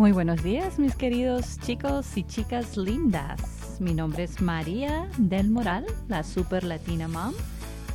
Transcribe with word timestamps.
Muy 0.00 0.12
buenos 0.12 0.42
días, 0.42 0.78
mis 0.78 0.94
queridos 0.94 1.58
chicos 1.58 2.16
y 2.16 2.24
chicas 2.24 2.78
lindas. 2.78 3.38
Mi 3.80 3.92
nombre 3.92 4.24
es 4.24 4.40
María 4.40 5.06
del 5.18 5.50
Moral, 5.50 5.84
la 6.08 6.22
Super 6.24 6.64
Latina 6.64 7.06
Mom. 7.06 7.34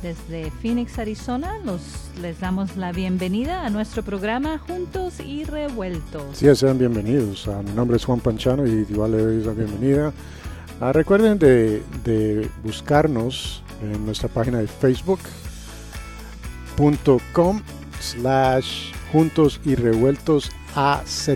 Desde 0.04 0.52
Phoenix, 0.62 1.00
Arizona, 1.00 1.58
los, 1.64 1.80
les 2.22 2.38
damos 2.38 2.76
la 2.76 2.92
bienvenida 2.92 3.66
a 3.66 3.70
nuestro 3.70 4.04
programa 4.04 4.56
Juntos 4.56 5.18
y 5.18 5.42
Revueltos. 5.42 6.36
Sí, 6.36 6.46
sean 6.54 6.78
bienvenidos. 6.78 7.48
Ah, 7.48 7.60
mi 7.66 7.72
nombre 7.72 7.96
es 7.96 8.04
Juan 8.04 8.20
Panchano 8.20 8.64
y 8.68 8.86
igual 8.88 9.10
le 9.10 9.22
doy 9.22 9.42
la 9.42 9.50
bienvenida. 9.50 10.12
Ah, 10.80 10.92
recuerden 10.92 11.40
de, 11.40 11.82
de, 12.04 12.48
buscarnos 12.62 13.64
en 13.82 14.06
nuestra 14.06 14.28
página 14.28 14.58
de 14.58 14.68
facebook.com 14.68 15.20
slash 17.98 18.92
juntos 19.10 19.60
y 19.64 19.74
revueltos 19.74 20.52
AZ 20.76 21.30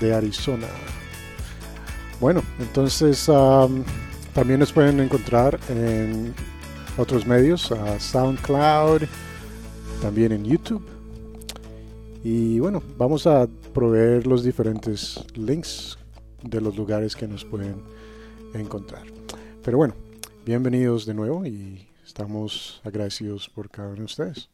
de 0.00 0.14
Arizona. 0.14 0.66
Bueno, 2.20 2.42
entonces 2.58 3.30
también 4.34 4.60
nos 4.60 4.72
pueden 4.72 5.00
encontrar 5.00 5.58
en 5.68 6.34
otros 6.98 7.26
medios, 7.26 7.72
SoundCloud, 7.98 9.02
también 10.02 10.32
en 10.32 10.44
YouTube. 10.44 10.86
Y 12.22 12.58
bueno, 12.58 12.82
vamos 12.98 13.26
a 13.26 13.48
proveer 13.72 14.26
los 14.26 14.44
diferentes 14.44 15.24
links 15.34 15.96
de 16.42 16.60
los 16.60 16.76
lugares 16.76 17.16
que 17.16 17.26
nos 17.26 17.44
pueden 17.44 17.76
encontrar. 18.52 19.04
Pero 19.62 19.78
bueno, 19.78 19.94
bienvenidos 20.44 21.06
de 21.06 21.14
nuevo 21.14 21.46
y 21.46 21.88
estamos 22.04 22.82
agradecidos 22.84 23.48
por 23.48 23.70
cada 23.70 23.88
uno 23.88 23.98
de 23.98 24.04
ustedes. 24.04 24.50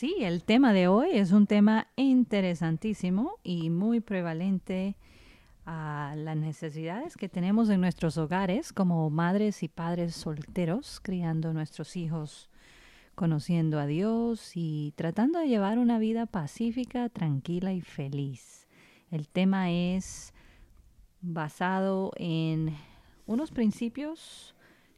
Sí, 0.00 0.16
el 0.20 0.44
tema 0.44 0.72
de 0.72 0.88
hoy 0.88 1.10
es 1.12 1.30
un 1.30 1.46
tema 1.46 1.88
interesantísimo 1.94 3.36
y 3.42 3.68
muy 3.68 4.00
prevalente 4.00 4.96
a 5.66 6.14
las 6.16 6.38
necesidades 6.38 7.18
que 7.18 7.28
tenemos 7.28 7.68
en 7.68 7.82
nuestros 7.82 8.16
hogares 8.16 8.72
como 8.72 9.10
madres 9.10 9.62
y 9.62 9.68
padres 9.68 10.14
solteros, 10.14 11.00
criando 11.02 11.52
nuestros 11.52 11.98
hijos, 11.98 12.48
conociendo 13.14 13.78
a 13.78 13.84
Dios 13.84 14.52
y 14.54 14.94
tratando 14.96 15.38
de 15.38 15.48
llevar 15.48 15.78
una 15.78 15.98
vida 15.98 16.24
pacífica, 16.24 17.10
tranquila 17.10 17.74
y 17.74 17.82
feliz. 17.82 18.66
El 19.10 19.28
tema 19.28 19.70
es 19.70 20.32
basado 21.20 22.12
en 22.16 22.74
unos 23.26 23.50
principios 23.50 24.54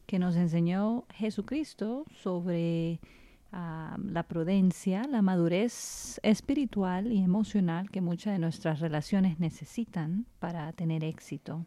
que 0.07 0.21
nos 0.21 0.37
enseñó 0.37 1.07
Jesucristo 1.13 2.05
sobre 2.23 3.01
la 3.53 4.25
prudencia, 4.27 5.05
la 5.05 5.21
madurez 5.21 6.19
espiritual 6.23 7.13
y 7.13 7.23
emocional 7.23 7.91
que 7.91 8.01
muchas 8.01 8.33
de 8.33 8.39
nuestras 8.39 8.81
relaciones 8.81 9.39
necesitan 9.39 10.27
para 10.39 10.73
tener 10.73 11.05
éxito 11.05 11.67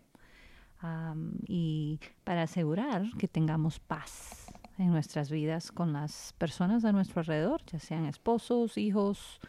y 1.48 2.00
para 2.24 2.44
asegurar 2.44 3.06
que 3.20 3.28
tengamos 3.28 3.80
paz 3.80 4.48
en 4.78 4.90
nuestras 4.90 5.30
vidas 5.30 5.72
con 5.72 5.94
las 5.94 6.34
personas 6.38 6.86
a 6.86 6.92
nuestro 6.92 7.22
alrededor, 7.22 7.62
ya 7.66 7.80
sean 7.80 8.06
esposos, 8.06 8.78
hijos, 8.78 9.40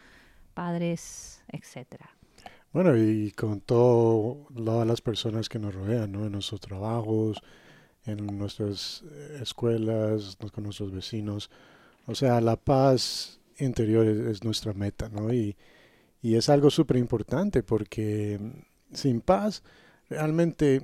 padres, 0.54 1.42
etcétera. 1.48 2.10
Bueno, 2.72 2.96
y 2.96 3.32
con 3.32 3.60
todas 3.62 4.86
las 4.86 5.00
personas 5.00 5.48
que 5.48 5.58
nos 5.58 5.74
rodean, 5.74 6.12
¿no? 6.12 6.26
En 6.26 6.32
nuestros 6.32 6.60
trabajos, 6.60 7.42
en 8.04 8.26
nuestras 8.38 9.02
escuelas, 9.40 10.36
con 10.52 10.64
nuestros 10.64 10.92
vecinos. 10.92 11.50
O 12.06 12.14
sea, 12.14 12.40
la 12.40 12.56
paz 12.56 13.40
interior 13.58 14.06
es, 14.06 14.44
nuestra 14.44 14.72
meta, 14.72 15.08
¿no? 15.08 15.32
Y, 15.32 15.56
es 16.22 16.48
algo 16.48 16.70
súper 16.70 16.96
importante 16.96 17.62
porque 17.62 18.40
sin 18.92 19.20
paz 19.20 19.62
realmente 20.10 20.82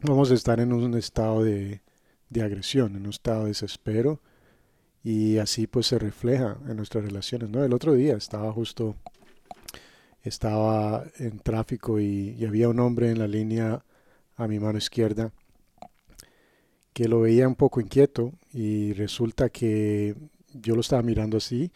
vamos 0.00 0.30
a 0.30 0.34
estar 0.34 0.58
en 0.58 0.72
un 0.72 0.94
estado 0.94 1.44
de, 1.44 1.82
agresión, 2.40 2.96
en 2.96 3.02
un 3.02 3.10
estado 3.10 3.42
de 3.42 3.48
desespero 3.48 4.22
y 5.04 5.36
así 5.36 5.66
pues 5.66 5.86
se 5.88 5.98
refleja 5.98 6.56
en 6.66 6.76
nuestras 6.78 7.04
relaciones, 7.04 7.50
¿no? 7.50 7.62
El 7.62 7.74
otro 7.74 7.92
día 7.92 8.16
estaba 8.16 8.50
justo, 8.50 8.96
estaba 10.22 11.04
en 11.18 11.40
tráfico 11.40 12.00
y, 12.00 12.34
y 12.38 12.46
había 12.46 12.70
un 12.70 12.80
hombre 12.80 13.10
en 13.10 13.18
la 13.18 13.28
línea 13.28 13.84
a 14.36 14.48
mi 14.48 14.58
mano 14.58 14.78
izquierda 14.78 15.30
que 16.98 17.06
lo 17.06 17.20
veía 17.20 17.46
un 17.46 17.54
poco 17.54 17.80
inquieto 17.80 18.32
y 18.52 18.92
resulta 18.92 19.50
que 19.50 20.16
yo 20.52 20.74
lo 20.74 20.80
estaba 20.80 21.00
mirando 21.00 21.36
así, 21.36 21.70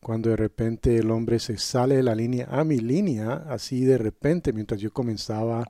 cuando 0.00 0.30
de 0.30 0.36
repente 0.36 0.96
el 0.96 1.10
hombre 1.10 1.38
se 1.38 1.58
sale 1.58 1.96
de 1.96 2.02
la 2.02 2.14
línea 2.14 2.48
a 2.50 2.64
mi 2.64 2.78
línea, 2.78 3.44
así 3.50 3.84
de 3.84 3.98
repente, 3.98 4.54
mientras 4.54 4.80
yo 4.80 4.90
comenzaba 4.90 5.68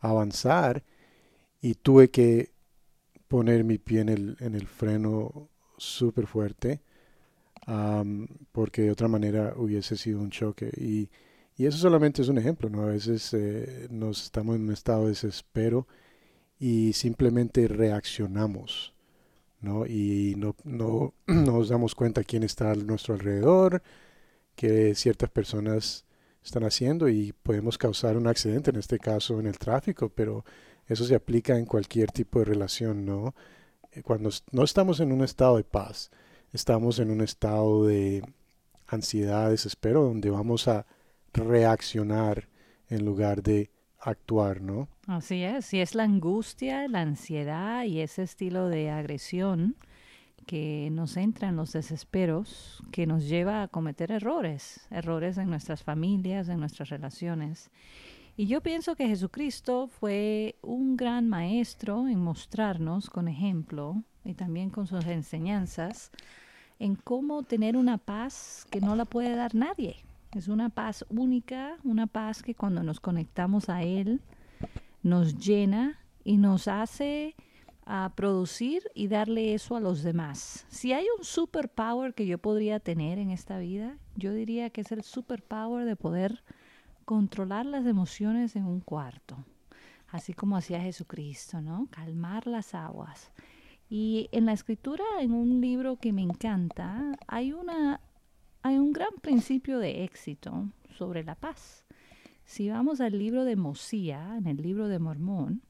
a 0.00 0.08
avanzar 0.08 0.82
y 1.60 1.74
tuve 1.74 2.08
que 2.08 2.52
poner 3.28 3.64
mi 3.64 3.76
pie 3.76 4.00
en 4.00 4.08
el, 4.08 4.36
en 4.40 4.54
el 4.54 4.66
freno 4.66 5.50
súper 5.76 6.26
fuerte, 6.26 6.80
porque 8.50 8.80
de 8.80 8.92
otra 8.92 9.08
manera 9.08 9.52
hubiese 9.58 9.94
sido 9.94 10.20
un 10.20 10.30
choque. 10.30 10.70
Y, 10.74 11.10
y, 11.58 11.66
eso 11.66 11.76
solamente 11.76 12.22
es 12.22 12.28
un 12.28 12.38
ejemplo, 12.38 12.70
¿no? 12.70 12.80
A 12.80 12.86
veces 12.86 13.34
eh, 13.34 13.88
nos 13.90 14.24
estamos 14.24 14.56
en 14.56 14.62
un 14.62 14.72
estado 14.72 15.02
de 15.02 15.08
desespero 15.10 15.86
y 16.58 16.92
simplemente 16.94 17.68
reaccionamos, 17.68 18.94
¿no? 19.60 19.86
Y 19.86 20.34
no, 20.36 20.56
no, 20.64 21.14
nos 21.26 21.68
damos 21.68 21.94
cuenta 21.94 22.24
quién 22.24 22.42
está 22.42 22.72
a 22.72 22.74
nuestro 22.74 23.14
alrededor, 23.14 23.82
que 24.54 24.94
ciertas 24.94 25.30
personas 25.30 26.06
están 26.42 26.64
haciendo 26.64 27.08
y 27.08 27.32
podemos 27.42 27.76
causar 27.76 28.16
un 28.16 28.26
accidente, 28.26 28.70
en 28.70 28.76
este 28.76 28.98
caso 28.98 29.40
en 29.40 29.46
el 29.46 29.58
tráfico, 29.58 30.08
pero 30.08 30.44
eso 30.86 31.04
se 31.04 31.14
aplica 31.14 31.58
en 31.58 31.66
cualquier 31.66 32.12
tipo 32.12 32.38
de 32.38 32.46
relación, 32.46 33.04
¿no? 33.04 33.34
Eh, 33.92 34.02
cuando 34.02 34.30
no 34.52 34.64
estamos 34.64 35.00
en 35.00 35.12
un 35.12 35.24
estado 35.24 35.56
de 35.56 35.64
paz, 35.64 36.10
estamos 36.52 36.98
en 36.98 37.10
un 37.10 37.20
estado 37.20 37.86
de 37.86 38.22
ansiedad, 38.86 39.50
desespero, 39.50 40.02
donde 40.04 40.30
vamos 40.30 40.68
a 40.68 40.86
reaccionar 41.32 42.48
en 42.88 43.04
lugar 43.04 43.42
de 43.42 43.70
actuar, 44.10 44.60
¿no? 44.60 44.88
Así 45.06 45.42
es, 45.42 45.72
y 45.74 45.80
es 45.80 45.94
la 45.94 46.04
angustia, 46.04 46.88
la 46.88 47.02
ansiedad 47.02 47.84
y 47.84 48.00
ese 48.00 48.22
estilo 48.22 48.68
de 48.68 48.90
agresión 48.90 49.76
que 50.46 50.88
nos 50.92 51.16
entra 51.16 51.48
en 51.48 51.56
los 51.56 51.72
desesperos, 51.72 52.82
que 52.92 53.06
nos 53.06 53.28
lleva 53.28 53.62
a 53.62 53.68
cometer 53.68 54.12
errores, 54.12 54.86
errores 54.90 55.38
en 55.38 55.50
nuestras 55.50 55.82
familias, 55.82 56.48
en 56.48 56.60
nuestras 56.60 56.88
relaciones. 56.88 57.70
Y 58.36 58.46
yo 58.46 58.60
pienso 58.60 58.94
que 58.94 59.08
Jesucristo 59.08 59.88
fue 59.88 60.56
un 60.62 60.96
gran 60.96 61.28
maestro 61.28 62.06
en 62.06 62.20
mostrarnos 62.22 63.10
con 63.10 63.28
ejemplo 63.28 64.02
y 64.24 64.34
también 64.34 64.70
con 64.70 64.86
sus 64.86 65.04
enseñanzas 65.06 66.12
en 66.78 66.94
cómo 66.94 67.42
tener 67.42 67.76
una 67.76 67.98
paz 67.98 68.66
que 68.70 68.80
no 68.80 68.94
la 68.94 69.04
puede 69.04 69.34
dar 69.34 69.54
nadie. 69.54 70.05
Es 70.36 70.48
una 70.48 70.68
paz 70.68 71.02
única, 71.08 71.78
una 71.82 72.06
paz 72.06 72.42
que 72.42 72.54
cuando 72.54 72.82
nos 72.82 73.00
conectamos 73.00 73.70
a 73.70 73.82
Él 73.82 74.20
nos 75.02 75.38
llena 75.38 75.98
y 76.24 76.36
nos 76.36 76.68
hace 76.68 77.34
a 77.86 78.12
producir 78.14 78.82
y 78.94 79.08
darle 79.08 79.54
eso 79.54 79.76
a 79.76 79.80
los 79.80 80.02
demás. 80.02 80.66
Si 80.68 80.92
hay 80.92 81.06
un 81.16 81.24
superpower 81.24 82.12
que 82.12 82.26
yo 82.26 82.36
podría 82.36 82.80
tener 82.80 83.18
en 83.18 83.30
esta 83.30 83.58
vida, 83.58 83.96
yo 84.14 84.34
diría 84.34 84.68
que 84.68 84.82
es 84.82 84.92
el 84.92 85.04
superpower 85.04 85.86
de 85.86 85.96
poder 85.96 86.44
controlar 87.06 87.64
las 87.64 87.86
emociones 87.86 88.56
en 88.56 88.66
un 88.66 88.80
cuarto, 88.80 89.38
así 90.08 90.34
como 90.34 90.58
hacía 90.58 90.82
Jesucristo, 90.82 91.62
¿no? 91.62 91.88
Calmar 91.90 92.46
las 92.46 92.74
aguas. 92.74 93.32
Y 93.88 94.28
en 94.32 94.44
la 94.44 94.52
escritura, 94.52 95.04
en 95.20 95.32
un 95.32 95.62
libro 95.62 95.96
que 95.96 96.12
me 96.12 96.20
encanta, 96.20 97.16
hay 97.26 97.54
una 97.54 98.02
hay 98.66 98.78
un 98.78 98.92
gran 98.92 99.14
principio 99.22 99.78
de 99.78 100.02
éxito 100.02 100.68
sobre 100.98 101.22
la 101.22 101.36
paz. 101.36 101.84
Si 102.44 102.68
vamos 102.68 103.00
al 103.00 103.16
libro 103.16 103.44
de 103.44 103.54
Mosía, 103.54 104.34
en 104.36 104.48
el 104.48 104.56
libro 104.56 104.88
de 104.88 104.98
Mormón, 104.98 105.62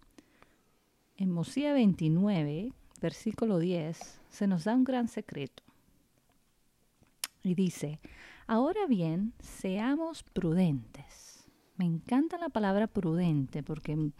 en 1.18 1.30
Mosía 1.30 1.74
29, 1.74 2.72
versículo 3.02 3.58
10, 3.58 4.22
se 4.30 4.46
nos 4.46 4.64
da 4.64 4.74
un 4.74 4.84
gran 4.84 5.08
secreto. 5.08 5.62
Y 7.42 7.54
dice, 7.54 8.00
ahora 8.46 8.86
bien, 8.86 9.34
seamos 9.40 10.22
prudentes. 10.22 11.46
Me 11.76 11.84
encanta 11.84 12.38
la 12.38 12.48
palabra 12.48 12.86
prudente 12.86 13.62
porque 13.62 14.10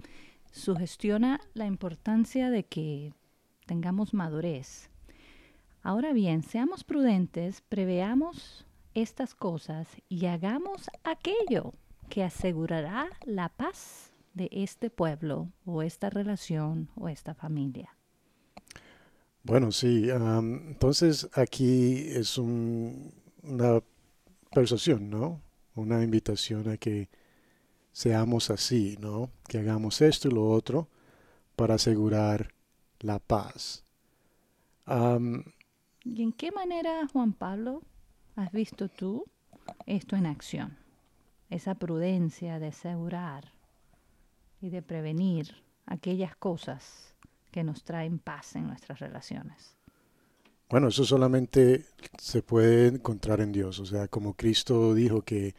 sugestiona 0.53 1.41
la 1.55 1.65
importancia 1.65 2.51
de 2.51 2.65
que 2.65 3.15
tengamos 3.65 4.13
madurez. 4.13 4.91
Ahora 5.83 6.13
bien, 6.13 6.43
seamos 6.43 6.85
prudentes, 6.85 7.63
preveamos 7.63 8.66
estas 8.97 9.35
cosas 9.35 9.87
y 10.09 10.27
hagamos 10.27 10.91
aquello 11.05 11.75
que 12.09 12.25
asegurará 12.25 13.09
la 13.25 13.51
paz 13.51 14.11
de 14.33 14.49
este 14.51 14.89
pueblo 14.91 15.53
o 15.67 15.83
esta 15.83 16.09
relación 16.09 16.89
o 16.97 17.09
esta 17.09 17.35
familia. 17.35 17.95
Bueno, 19.43 19.71
sí, 19.71 20.09
entonces 20.11 21.29
aquí 21.35 22.09
es 22.09 22.39
una 22.39 23.83
persuasión, 24.51 25.11
¿no? 25.11 25.43
Una 25.75 26.03
invitación 26.03 26.69
a 26.71 26.79
que 26.79 27.11
seamos 27.93 28.51
así, 28.51 28.97
¿no? 28.99 29.31
Que 29.47 29.59
hagamos 29.59 30.01
esto 30.01 30.29
y 30.29 30.33
lo 30.33 30.49
otro 30.49 30.89
para 31.55 31.75
asegurar 31.75 32.55
la 33.01 33.19
paz. 33.19 33.85
¿Y 34.87 36.23
en 36.23 36.33
qué 36.33 36.51
manera, 36.51 37.07
Juan 37.13 37.33
Pablo, 37.33 37.83
has 38.37 38.53
visto 38.53 38.89
tú 38.89 39.25
esto 39.87 40.17
en 40.17 40.27
acción? 40.27 40.77
Esa 41.51 41.75
prudencia 41.75 42.59
de 42.59 42.69
asegurar 42.69 43.53
y 44.61 44.71
de 44.71 44.83
prevenir 44.83 45.55
aquellas 45.87 46.37
cosas 46.37 47.15
que 47.51 47.65
nos 47.65 47.83
traen 47.85 48.19
paz 48.19 48.57
en 48.57 48.67
nuestras 48.67 48.99
relaciones. 48.99 49.77
Bueno, 50.69 50.89
eso 50.89 51.05
solamente 51.05 51.87
se 52.19 52.43
puede 52.43 52.89
encontrar 52.89 53.41
en 53.41 53.53
Dios. 53.53 53.79
O 53.79 53.87
sea, 53.87 54.09
como 54.09 54.35
Cristo 54.35 54.95
dijo 54.95 55.23
que 55.23 55.55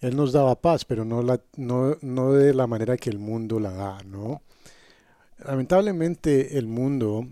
Él 0.00 0.16
nos 0.16 0.32
daba 0.32 0.60
paz, 0.60 0.84
pero 0.84 1.04
no, 1.04 1.22
la, 1.22 1.40
no, 1.56 1.96
no 2.02 2.32
de 2.32 2.52
la 2.52 2.66
manera 2.66 2.96
que 2.96 3.10
el 3.10 3.18
mundo 3.18 3.60
la 3.60 3.70
da, 3.70 4.02
¿no? 4.04 4.42
Lamentablemente 5.38 6.58
el 6.58 6.66
mundo, 6.66 7.26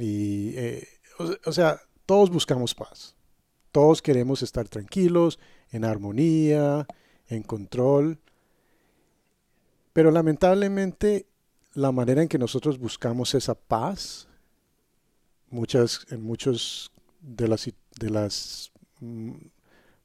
y, 0.00 0.56
eh, 0.56 0.88
o 1.44 1.52
sea, 1.52 1.80
todos 2.06 2.30
buscamos 2.30 2.74
paz. 2.74 3.14
Todos 3.72 4.02
queremos 4.02 4.42
estar 4.42 4.68
tranquilos, 4.68 5.38
en 5.70 5.84
armonía, 5.84 6.86
en 7.28 7.42
control. 7.42 8.18
Pero 9.92 10.10
lamentablemente 10.10 11.26
la 11.74 11.90
manera 11.90 12.22
en 12.22 12.28
que 12.28 12.38
nosotros 12.38 12.78
buscamos 12.78 13.34
esa 13.34 13.54
paz 13.54 14.28
muchas, 15.52 16.06
en 16.10 16.22
muchos 16.22 16.90
de 17.20 17.46
las, 17.46 17.70
de 18.00 18.10
las 18.10 18.72
mm, 19.00 19.32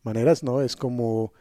maneras, 0.03 0.43
¿no? 0.43 0.61
Es 0.61 0.75
como 0.75 1.33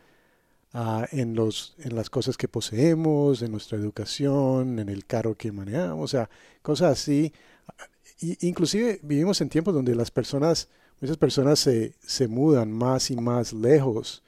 ah, 0.73 1.06
en, 1.12 1.34
los, 1.34 1.75
en 1.78 1.94
las 1.94 2.08
cosas 2.08 2.37
que 2.37 2.49
poseemos, 2.49 3.43
en 3.43 3.52
nuestra 3.52 3.76
educación, 3.76 4.78
en 4.78 4.88
el 4.88 5.05
carro 5.05 5.34
que 5.37 5.52
manejamos, 5.52 6.05
o 6.05 6.08
sea, 6.08 6.31
cosas 6.62 6.93
así. 6.93 7.32
Y, 8.20 8.46
inclusive 8.46 9.00
vivimos 9.02 9.40
en 9.40 9.50
tiempos 9.50 9.75
donde 9.75 9.94
las 9.94 10.11
personas, 10.11 10.69
muchas 11.01 11.17
personas 11.17 11.59
se, 11.59 11.95
se 12.01 12.29
mudan 12.29 12.73
más 12.73 13.11
y 13.11 13.17
más 13.17 13.53
lejos, 13.53 14.23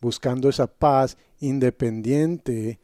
buscando 0.00 0.48
esa 0.48 0.66
paz 0.66 1.16
independiente 1.40 2.78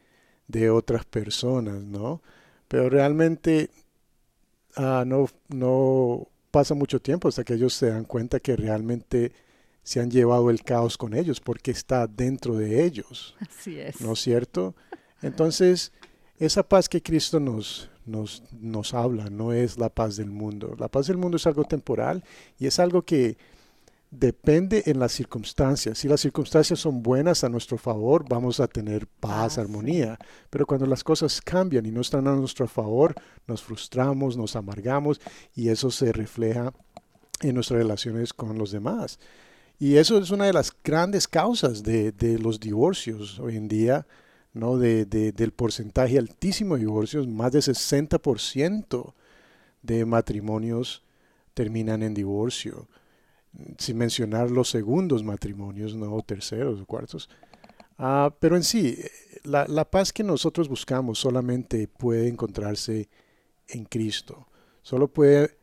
de 0.47 0.69
otras 0.69 1.05
personas, 1.05 1.81
¿no? 1.83 2.21
Pero 2.67 2.89
realmente 2.89 3.69
ah, 4.75 5.03
no, 5.05 5.27
no 5.49 6.27
pasa 6.51 6.73
mucho 6.73 6.99
tiempo 6.99 7.27
hasta 7.27 7.43
que 7.43 7.53
ellos 7.53 7.73
se 7.73 7.89
dan 7.89 8.05
cuenta 8.05 8.39
que 8.39 8.55
realmente 8.55 9.31
se 9.83 9.99
han 9.99 10.11
llevado 10.11 10.49
el 10.49 10.63
caos 10.63 10.97
con 10.97 11.13
ellos 11.13 11.39
porque 11.39 11.71
está 11.71 12.07
dentro 12.07 12.55
de 12.55 12.83
ellos. 12.83 13.35
Así 13.39 13.79
es. 13.79 14.01
¿No 14.01 14.13
es 14.13 14.19
cierto? 14.19 14.75
Entonces, 15.21 15.91
esa 16.39 16.63
paz 16.63 16.89
que 16.89 17.01
Cristo 17.01 17.39
nos, 17.39 17.90
nos, 18.05 18.43
nos 18.59 18.93
habla 18.93 19.29
no 19.29 19.53
es 19.53 19.77
la 19.77 19.89
paz 19.89 20.17
del 20.17 20.29
mundo. 20.29 20.75
La 20.79 20.87
paz 20.87 21.07
del 21.07 21.17
mundo 21.17 21.37
es 21.37 21.47
algo 21.47 21.63
temporal 21.63 22.23
y 22.59 22.67
es 22.67 22.79
algo 22.79 23.03
que 23.03 23.37
depende 24.11 24.83
en 24.87 24.99
las 24.99 25.13
circunstancias. 25.13 25.97
Si 25.97 26.07
las 26.07 26.19
circunstancias 26.19 26.79
son 26.79 27.01
buenas 27.01 27.43
a 27.43 27.49
nuestro 27.49 27.77
favor, 27.77 28.25
vamos 28.27 28.59
a 28.59 28.67
tener 28.67 29.07
paz, 29.07 29.57
armonía. 29.57 30.19
Pero 30.49 30.65
cuando 30.65 30.85
las 30.85 31.03
cosas 31.03 31.41
cambian 31.41 31.85
y 31.85 31.91
no 31.91 32.01
están 32.01 32.27
a 32.27 32.35
nuestro 32.35 32.67
favor, 32.67 33.15
nos 33.47 33.63
frustramos, 33.63 34.35
nos 34.35 34.55
amargamos 34.55 35.21
y 35.55 35.69
eso 35.69 35.89
se 35.89 36.11
refleja 36.11 36.73
en 37.39 37.55
nuestras 37.55 37.79
relaciones 37.79 38.33
con 38.33 38.57
los 38.57 38.71
demás. 38.71 39.17
Y 39.79 39.95
eso 39.95 40.19
es 40.19 40.29
una 40.29 40.45
de 40.45 40.53
las 40.53 40.71
grandes 40.83 41.27
causas 41.27 41.81
de, 41.81 42.13
los 42.39 42.59
divorcios 42.59 43.39
hoy 43.39 43.55
en 43.55 43.67
día, 43.67 44.05
¿no? 44.53 44.77
De, 44.77 45.05
del 45.05 45.51
porcentaje 45.51 46.17
altísimo 46.17 46.75
de 46.75 46.81
divorcios, 46.81 47.27
más 47.27 47.51
de 47.51 47.59
60% 47.59 49.13
de 49.81 50.05
matrimonios 50.05 51.03
terminan 51.53 52.03
en 52.03 52.13
divorcio 52.13 52.87
sin 53.77 53.97
mencionar 53.97 54.49
los 54.49 54.69
segundos 54.69 55.23
matrimonios, 55.23 55.95
no 55.95 56.21
terceros 56.21 56.79
o 56.79 56.85
cuartos. 56.85 57.29
Ah, 57.97 58.33
pero 58.39 58.55
en 58.55 58.63
sí, 58.63 58.97
la, 59.43 59.65
la, 59.67 59.85
paz 59.85 60.13
que 60.13 60.23
nosotros 60.23 60.69
buscamos 60.69 61.19
solamente 61.19 61.87
puede 61.87 62.27
encontrarse 62.27 63.09
en 63.67 63.85
Cristo, 63.85 64.47
solo 64.81 65.07
puede 65.07 65.57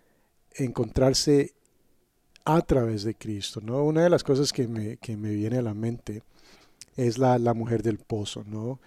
encontrarse 0.55 1.55
a 2.45 2.63
través 2.63 3.05
de 3.05 3.15
Cristo. 3.15 3.61
¿no? 3.63 3.83
Una 3.85 4.03
de 4.03 4.11
las 4.11 4.25
cosas 4.25 4.53
que 4.53 4.67
me, 4.67 4.97
que 4.97 5.17
me 5.17 5.33
viene 5.33 5.59
a 5.59 5.63
la 5.63 5.75
mente 5.75 6.23
es 6.99 7.17
la, 7.17 7.39
la 7.39 7.55
mujer 7.55 7.83
del 7.83 7.99
pozo. 7.99 8.45
¿no? 8.47 8.81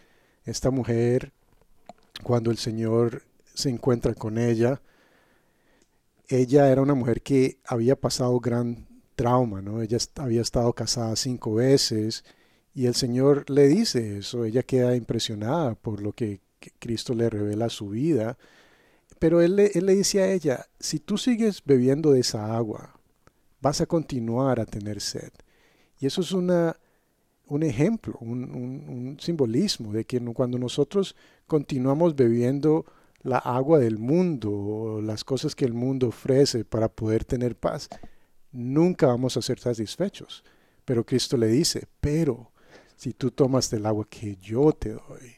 Esta 0.45 0.69
mujer, 0.69 1.31
cuando 2.23 2.51
el 2.51 2.57
Señor 2.57 3.23
se 3.53 3.69
encuentra 3.69 4.13
con 4.13 4.37
ella, 4.37 4.81
ella 6.27 6.69
era 6.69 6.81
una 6.81 6.93
mujer 6.93 7.21
que 7.21 7.59
había 7.65 7.95
pasado 7.95 8.39
gran 8.39 8.87
trauma, 9.15 9.61
¿no? 9.61 9.81
Ella 9.81 9.97
había 10.15 10.41
estado 10.41 10.71
casada 10.73 11.15
cinco 11.15 11.55
veces 11.55 12.23
y 12.73 12.85
el 12.85 12.95
Señor 12.95 13.49
le 13.49 13.67
dice 13.67 14.17
eso, 14.17 14.45
ella 14.45 14.63
queda 14.63 14.95
impresionada 14.95 15.75
por 15.75 16.01
lo 16.01 16.13
que 16.13 16.39
Cristo 16.79 17.13
le 17.13 17.29
revela 17.29 17.69
su 17.69 17.89
vida, 17.89 18.37
pero 19.19 19.41
él, 19.41 19.59
él 19.59 19.85
le 19.85 19.95
dice 19.95 20.21
a 20.21 20.31
ella, 20.31 20.67
si 20.79 20.99
tú 20.99 21.17
sigues 21.17 21.61
bebiendo 21.65 22.11
de 22.11 22.21
esa 22.21 22.55
agua, 22.55 22.97
vas 23.59 23.81
a 23.81 23.85
continuar 23.85 24.59
a 24.59 24.65
tener 24.65 25.01
sed. 25.01 25.31
Y 25.99 26.07
eso 26.07 26.21
es 26.21 26.31
una, 26.31 26.77
un 27.47 27.63
ejemplo, 27.63 28.17
un, 28.21 29.17
simbolismo 29.19 29.91
de 29.91 30.05
que 30.05 30.19
cuando 30.33 30.57
nosotros 30.57 31.15
continuamos 31.47 32.15
bebiendo 32.15 32.85
la 33.23 33.37
agua 33.37 33.79
del 33.79 33.97
mundo, 33.97 34.99
las 35.03 35.23
cosas 35.23 35.55
que 35.55 35.65
el 35.65 35.73
mundo 35.73 36.07
ofrece 36.07 36.65
para 36.65 36.87
poder 36.87 37.25
tener 37.25 37.55
paz, 37.55 37.89
nunca 38.51 39.07
vamos 39.07 39.37
a 39.37 39.41
ser 39.41 39.59
satisfechos. 39.59 40.43
Pero 40.85 41.05
Cristo 41.05 41.37
le 41.37 41.47
dice, 41.47 41.87
pero 41.99 42.51
si 42.95 43.13
tú 43.13 43.31
tomas 43.31 43.69
del 43.69 43.85
agua 43.85 44.07
que 44.09 44.37
yo 44.37 44.71
te 44.71 44.93
doy, 44.93 45.35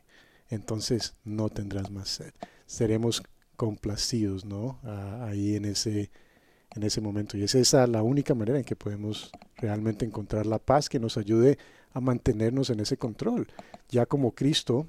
entonces 0.50 1.16
no 1.24 1.50
tendrás 1.50 1.90
más 1.90 2.10
sed. 2.10 2.34
Seremos 2.66 3.24
complacidos, 3.56 4.46
¿no? 4.46 4.80
ahí 5.22 5.56
en 5.56 5.66
ese, 5.66 6.12
en 6.76 6.84
ese 6.84 7.02
momento. 7.02 7.38
Y 7.38 7.44
es 7.44 7.56
esa 7.56 7.88
la 7.88 8.04
única 8.04 8.36
manera 8.36 8.58
en 8.58 8.66
que 8.66 8.76
podemos 8.76 9.32
realmente 9.58 10.06
encontrar 10.06 10.46
la 10.46 10.60
paz 10.60 10.90
que 10.90 11.00
nos 11.00 11.18
ayude 11.18 11.58
a 11.94 12.00
mantenernos 12.00 12.70
en 12.70 12.80
ese 12.80 12.98
control. 12.98 13.48
Ya 13.90 14.06
como 14.06 14.32
Cristo, 14.32 14.88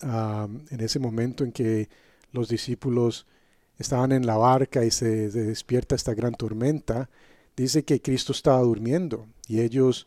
en 0.00 0.80
ese 0.80 0.98
momento 0.98 1.44
en 1.44 1.52
que 1.52 1.88
los 2.32 2.48
discípulos 2.48 3.26
estaban 3.78 4.12
en 4.12 4.26
la 4.26 4.36
barca 4.36 4.84
y 4.84 4.90
se, 4.90 5.30
despierta 5.30 5.94
esta 5.94 6.14
gran 6.14 6.34
tormenta, 6.34 7.10
dice 7.56 7.84
que 7.84 8.00
Cristo 8.00 8.32
estaba 8.32 8.60
durmiendo 8.60 9.26
y 9.48 9.60
ellos 9.60 10.06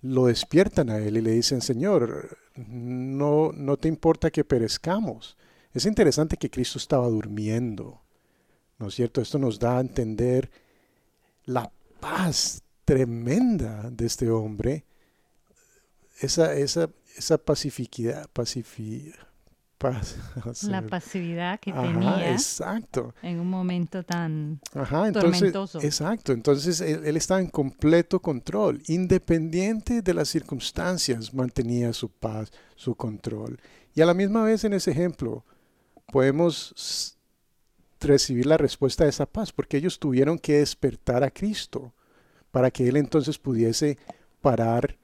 lo 0.00 0.26
despiertan 0.26 0.90
a 0.90 0.98
él 0.98 1.16
y 1.16 1.22
le 1.22 1.32
dicen, 1.32 1.60
Señor, 1.60 2.38
no, 2.54 3.50
no 3.52 3.76
te 3.76 3.88
importa 3.88 4.30
que 4.30 4.44
perezcamos. 4.44 5.36
Es 5.74 5.86
interesante 5.86 6.36
que 6.36 6.50
Cristo 6.50 6.78
estaba 6.78 7.08
durmiendo, 7.08 8.00
¿no 8.78 8.88
es 8.88 8.94
cierto? 8.94 9.20
Esto 9.20 9.38
nos 9.38 9.58
da 9.58 9.78
a 9.78 9.80
entender 9.80 10.50
la 11.44 11.70
paz 11.98 12.62
tremenda 12.84 13.90
de 13.90 14.06
este 14.06 14.30
hombre, 14.30 14.84
esa, 16.20 16.54
esa, 16.54 16.90
esa 17.16 17.38
pacificidad, 17.38 18.28
la 20.62 20.82
pasividad 20.82 21.60
que 21.60 21.72
tenía 21.72 22.32
exacto. 22.32 23.14
en 23.22 23.38
un 23.38 23.48
momento 23.48 24.02
tan 24.02 24.60
tormentoso. 25.12 25.80
Exacto, 25.80 26.32
entonces 26.32 26.80
él, 26.80 27.02
él, 27.04 27.16
estaba 27.16 27.40
en 27.40 27.48
completo 27.48 28.20
control, 28.20 28.82
independiente 28.88 30.02
de 30.02 30.14
las 30.14 30.28
circunstancias, 30.28 31.32
mantenía 31.32 31.92
su 31.92 32.10
paz, 32.10 32.50
su 32.74 32.96
control. 32.96 33.60
Y 33.94 34.00
a 34.00 34.06
la 34.06 34.14
misma 34.14 34.42
vez 34.42 34.64
en 34.64 34.72
ese 34.72 34.90
ejemplo 34.90 35.44
podemos 36.12 37.16
recibir 38.00 38.46
la 38.46 38.56
respuesta 38.56 39.04
de 39.04 39.10
esa 39.10 39.26
paz, 39.26 39.52
porque 39.52 39.76
ellos 39.76 39.98
tuvieron 39.98 40.38
que 40.38 40.58
despertar 40.58 41.22
a 41.22 41.30
Cristo 41.30 41.94
para 42.50 42.70
que 42.70 42.88
él 42.88 42.96
entonces 42.96 43.38
pudiese 43.38 43.98
parar 44.40 44.96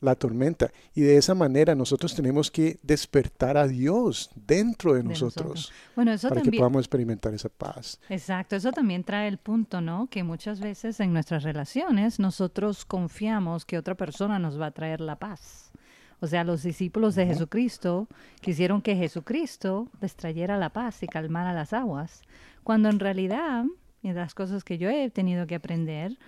la 0.00 0.14
tormenta. 0.14 0.70
Y 0.94 1.02
de 1.02 1.16
esa 1.16 1.34
manera 1.34 1.74
nosotros 1.74 2.14
tenemos 2.14 2.50
que 2.50 2.78
despertar 2.82 3.56
a 3.56 3.66
Dios 3.66 4.30
dentro 4.34 4.94
de, 4.94 5.02
nosotros, 5.02 5.72
Bueno, 5.96 6.12
eso 6.12 6.28
para 6.28 6.42
que 6.42 6.52
podamos 6.52 6.80
experimentar 6.80 7.34
esa 7.34 7.48
paz. 7.48 8.00
Exacto, 8.08 8.56
eso 8.56 8.70
también 8.72 9.04
trae 9.04 9.28
el 9.28 9.38
punto, 9.38 9.80
¿no? 9.80 10.08
Que 10.08 10.22
muchas 10.22 10.60
veces 10.60 11.00
en 11.00 11.12
nuestras 11.12 11.42
relaciones 11.42 12.18
nosotros 12.18 12.84
confiamos 12.84 13.64
que 13.64 13.78
otra 13.78 13.94
persona 13.94 14.38
nos 14.38 14.60
va 14.60 14.66
a 14.66 14.70
traer 14.70 15.00
la 15.00 15.18
paz. 15.18 15.72
O 16.20 16.26
sea, 16.26 16.44
los 16.44 16.62
discípulos 16.62 17.14
de 17.16 17.26
Jesucristo 17.26 18.08
quisieron 18.40 18.80
que 18.80 18.96
Jesucristo 18.96 19.88
les 20.00 20.16
trayera 20.16 20.56
la 20.56 20.70
paz 20.70 21.02
y 21.02 21.06
calmara 21.06 21.52
las 21.52 21.72
aguas, 21.72 22.22
cuando 22.62 22.88
en 22.88 22.98
realidad, 22.98 23.64
y 24.02 24.12
las 24.12 24.34
cosas 24.34 24.64
que 24.64 24.78
yo 24.78 24.88
he 24.88 25.10
tenido 25.10 25.46
que 25.46 25.56
aprender, 25.56 26.18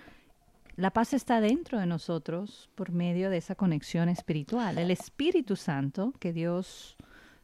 la 0.77 0.91
paz 0.91 1.13
está 1.13 1.41
dentro 1.41 1.79
de 1.79 1.87
nosotros 1.87 2.69
por 2.75 2.91
medio 2.91 3.31
de 3.31 3.37
esa 3.37 3.55
conexión 3.55 4.09
espiritual. 4.09 4.77
El 4.77 4.91
Espíritu 4.91 5.55
Santo 5.55 6.13
que 6.19 6.33
Dios 6.33 6.97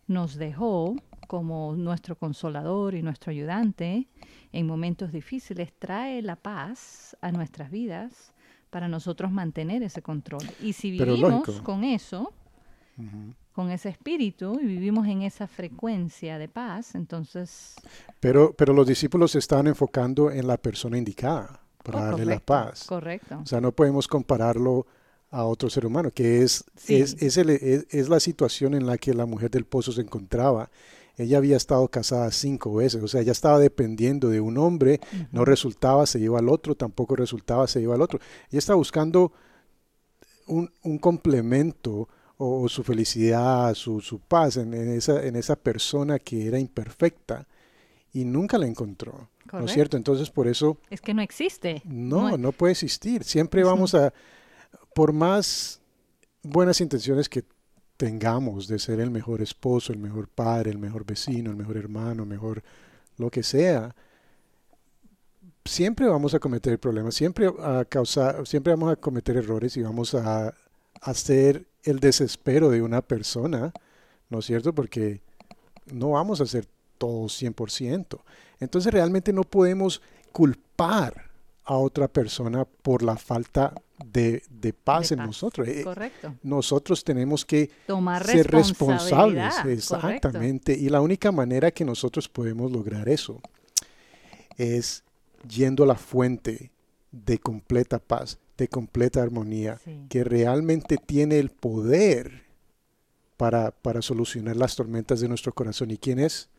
nos 0.07 0.35
dejó 0.35 0.95
como 1.27 1.75
nuestro 1.75 2.15
consolador 2.15 2.93
y 2.93 3.01
nuestro 3.01 3.31
ayudante 3.31 4.07
en 4.51 4.67
momentos 4.67 5.11
difíciles 5.11 5.73
trae 5.79 6.21
la 6.21 6.35
paz 6.35 7.17
a 7.21 7.31
nuestras 7.31 7.71
vidas 7.71 8.33
para 8.69 8.87
nosotros 8.87 9.31
mantener 9.31 9.81
ese 9.81 10.03
control. 10.03 10.43
Y 10.61 10.73
si 10.73 10.91
vivimos 10.91 11.59
con 11.61 11.83
eso, 11.83 12.33
con 13.51 13.71
ese 13.71 13.89
espíritu 13.89 14.59
y 14.61 14.65
vivimos 14.65 15.07
en 15.07 15.23
esa 15.23 15.47
frecuencia 15.47 16.37
de 16.37 16.49
paz, 16.49 16.93
entonces... 16.93 17.75
Pero, 18.19 18.53
pero 18.55 18.73
los 18.73 18.85
discípulos 18.85 19.31
se 19.31 19.39
estaban 19.39 19.65
enfocando 19.65 20.29
en 20.29 20.45
la 20.45 20.57
persona 20.57 20.99
indicada 20.99 21.62
para 21.83 21.99
oh, 21.99 22.05
darle 22.05 22.25
la 22.25 22.39
paz. 22.39 22.85
Correcto. 22.87 23.39
O 23.43 23.45
sea, 23.45 23.61
no 23.61 23.71
podemos 23.71 24.07
compararlo 24.07 24.87
a 25.29 25.45
otro 25.45 25.69
ser 25.69 25.85
humano, 25.85 26.11
que 26.11 26.43
es, 26.43 26.63
es, 26.87 27.21
es, 27.21 27.37
el, 27.37 27.49
es, 27.49 28.09
la 28.09 28.19
situación 28.19 28.75
en 28.75 28.85
la 28.85 28.97
que 28.97 29.13
la 29.13 29.25
mujer 29.25 29.49
del 29.49 29.65
pozo 29.65 29.91
se 29.91 30.01
encontraba. 30.01 30.69
Ella 31.17 31.37
había 31.37 31.57
estado 31.57 31.87
casada 31.87 32.31
cinco 32.31 32.75
veces, 32.75 33.03
o 33.03 33.07
sea, 33.07 33.21
ella 33.21 33.31
estaba 33.31 33.59
dependiendo 33.59 34.29
de 34.29 34.41
un 34.41 34.57
hombre, 34.57 34.99
no 35.31 35.43
resultaba, 35.45 36.05
se 36.05 36.19
iba 36.19 36.39
al 36.39 36.49
otro, 36.49 36.75
tampoco 36.75 37.15
resultaba, 37.15 37.67
se 37.67 37.81
iba 37.81 37.95
al 37.95 38.01
otro. 38.01 38.19
Ella 38.49 38.59
estaba 38.59 38.77
buscando 38.77 39.31
un, 40.47 40.71
un 40.83 40.97
complemento 40.97 42.07
o, 42.37 42.67
su 42.69 42.83
felicidad, 42.83 43.73
su, 43.73 44.01
su 44.01 44.19
paz 44.19 44.57
en, 44.57 44.73
esa, 44.73 45.23
en 45.23 45.35
esa 45.35 45.55
persona 45.55 46.19
que 46.19 46.47
era 46.47 46.59
imperfecta 46.59 47.47
y 48.13 48.25
nunca 48.25 48.57
la 48.57 48.67
encontró. 48.67 49.29
¿No 49.51 49.65
es 49.65 49.73
cierto? 49.73 49.97
Entonces 49.97 50.29
por 50.29 50.47
eso... 50.47 50.77
Es 50.89 51.01
que 51.01 51.13
no 51.13 51.21
existe. 51.21 51.81
No, 51.85 52.37
no, 52.37 52.51
puede 52.51 52.71
existir. 52.71 53.23
Siempre 53.23 53.63
vamos 53.63 53.93
a, 53.93 54.13
por 54.95 55.13
más 55.13 55.81
buenas 56.41 56.81
intenciones 56.81 57.29
que 57.29 57.43
tengamos 57.97 58.67
de 58.67 58.79
ser 58.79 58.99
el 58.99 59.11
mejor 59.11 59.41
esposo, 59.41 59.93
el 59.93 59.99
mejor 59.99 60.27
padre, 60.27 60.71
el 60.71 60.79
mejor 60.79 61.05
vecino, 61.05 61.51
el 61.51 61.57
mejor 61.57 61.77
hermano, 61.77 62.25
mejor 62.25 62.63
lo 63.17 63.29
que 63.29 63.43
sea, 63.43 63.95
siempre 65.65 66.07
vamos 66.07 66.33
a 66.33 66.39
cometer 66.39 66.77
problemas, 66.79 67.15
siempre 67.15 67.51
a 67.59 67.85
causar, 67.85 68.45
siempre 68.47 68.73
vamos 68.73 68.91
a 68.91 68.95
cometer 68.95 69.37
errores 69.37 69.77
y 69.77 69.81
vamos 69.81 70.13
a 70.15 70.53
hacer 71.01 71.65
el 71.83 71.99
desespero 71.99 72.69
de 72.69 72.81
una 72.81 73.01
persona, 73.01 73.73
¿no 74.29 74.39
es 74.39 74.45
cierto? 74.45 74.73
Porque 74.73 75.21
no 75.91 76.11
vamos 76.11 76.39
a 76.39 76.43
hacer 76.43 76.67
todo 77.03 77.25
100%. 77.25 78.21
Entonces 78.61 78.93
realmente 78.93 79.33
no 79.33 79.43
podemos 79.43 80.01
culpar 80.31 81.29
a 81.65 81.75
otra 81.75 82.07
persona 82.07 82.63
por 82.63 83.03
la 83.03 83.17
falta 83.17 83.73
de, 84.05 84.41
paz 84.85 85.11
en 85.11 85.19
nosotros. 85.19 85.67
Eh, 85.67 85.83
correcto. 85.83 86.33
Nosotros 86.43 87.03
tenemos 87.03 87.43
que 87.43 87.69
ser 88.25 88.49
responsables. 88.49 89.53
Exactamente. 89.65 90.71
Y 90.71 90.87
la 90.87 91.01
única 91.01 91.33
manera 91.33 91.71
que 91.71 91.83
nosotros 91.83 92.29
podemos 92.29 92.71
lograr 92.71 93.09
eso 93.09 93.41
es 94.57 95.03
yendo 95.45 95.83
a 95.83 95.87
la 95.87 95.95
fuente 95.95 96.71
de 97.11 97.37
completa 97.37 97.99
paz, 97.99 98.39
de 98.57 98.69
completa 98.69 99.21
armonía, 99.21 99.77
que 100.07 100.23
realmente 100.23 100.95
tiene 100.95 101.37
el 101.37 101.49
poder 101.49 102.43
para, 103.35 103.71
para 103.71 104.01
solucionar 104.01 104.55
las 104.55 104.77
tormentas 104.77 105.19
de 105.19 105.27
nuestro 105.27 105.51
corazón. 105.51 105.91
¿Y 105.91 105.97
quién 105.97 106.19
es? 106.19 106.49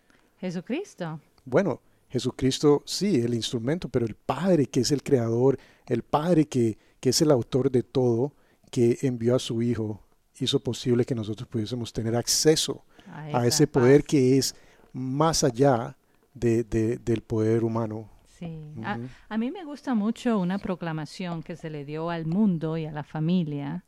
Jesucristo. 0.45 1.21
Bueno, 1.47 1.81
Jesucristo 2.11 2.83
sí, 2.85 3.19
el 3.23 3.33
instrumento, 3.33 3.89
pero 3.89 4.05
el 4.05 4.15
Padre 4.15 4.67
que 4.67 4.81
es 4.81 4.93
el 4.93 5.03
creador, 5.03 5.59
el 5.87 6.03
Padre 6.03 6.45
que, 6.45 6.77
que 7.01 7.09
es 7.09 7.23
el 7.23 7.31
autor 7.31 7.71
de 7.71 7.83
todo, 7.83 8.35
que 8.71 8.99
envió 9.01 9.37
a 9.37 9.39
su 9.39 9.63
Hijo, 9.63 10.03
hizo 10.39 10.61
posible 10.61 11.07
que 11.07 11.15
nosotros 11.15 11.49
pudiésemos 11.49 11.95
tener 11.95 12.15
acceso 12.15 12.85
a, 13.33 13.47
ese 13.47 13.67
poder 13.67 14.05
que 14.05 14.37
es 14.37 14.55
más 14.93 15.45
allá 15.45 15.97
de, 16.35 16.63
del 16.63 17.23
poder 17.23 17.65
humano. 17.65 18.11
Sí, 18.39 18.75
a, 18.85 19.39
mí 19.39 19.51
me 19.51 19.65
gusta 19.65 19.95
mucho 19.95 20.39
una 20.39 20.59
proclamación 20.59 21.43
que 21.43 21.57
se 21.57 21.71
le 21.71 21.87
dio 21.87 22.11
al 22.11 22.27
mundo 22.27 22.77
y 22.77 22.85
a 22.85 22.93
la 22.93 23.03
familia 23.03 23.83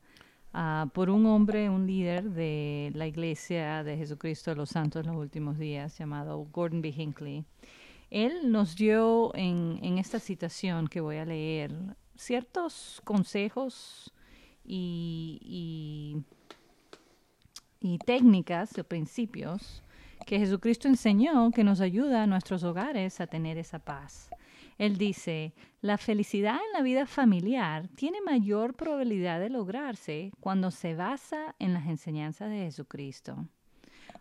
ah, 0.57 0.89
por 0.93 1.11
un 1.11 1.27
hombre, 1.27 1.71
un 1.71 1.87
líder 1.87 2.31
de 2.31 2.91
la 2.95 3.07
Iglesia 3.07 3.85
de 3.85 3.97
Jesucristo 3.97 4.51
de 4.51 4.57
los 4.57 4.71
Santos 4.71 5.05
en 5.05 5.13
los 5.13 5.21
últimos 5.21 5.59
días, 5.59 5.97
llamado 5.99 6.39
Gordon 6.53 6.83
B. 6.83 6.89
Hinckley. 6.97 7.45
Él 8.11 8.51
nos 8.51 8.75
dio 8.77 9.35
en, 9.35 9.99
esta 9.99 10.19
citación 10.19 10.89
que 10.89 11.01
voy 11.01 11.17
a 11.17 11.25
leer 11.25 11.73
ciertos 12.17 13.01
consejos 13.05 14.13
y 14.65 16.25
técnicas 18.05 18.77
o 18.79 18.85
principios 18.85 19.83
que 20.27 20.39
Jesucristo 20.39 20.89
enseñó 20.89 21.51
que 21.53 21.63
nos 21.65 21.81
ayuda 21.81 22.25
a 22.25 22.27
nuestros 22.27 22.65
hogares 22.65 23.21
a 23.21 23.27
tener 23.27 23.59
esa 23.59 23.79
paz. 23.79 24.29
Él 24.79 24.99
dice, 24.99 25.55
la 25.81 25.97
felicidad 25.97 26.57
en 26.57 26.73
la 26.73 26.83
vida 26.83 27.07
familiar 27.07 27.89
tiene 27.95 28.21
mayor 28.21 28.75
probabilidad 28.75 29.41
de 29.41 29.49
lograrse 29.49 30.33
cuando 30.41 30.71
se 30.71 30.95
basa 30.95 31.55
en 31.59 31.73
las 31.73 31.87
enseñanzas 31.87 32.51
de 32.51 32.59
Jesucristo. 32.59 33.49